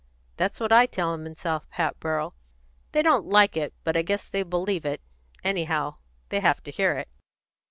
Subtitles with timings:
[0.37, 2.33] That's what I tell 'em at South Hatboro'.
[2.91, 4.99] They don't like it, but I guess they believe it;
[5.43, 5.97] anyhow
[6.29, 7.07] they have to hear it.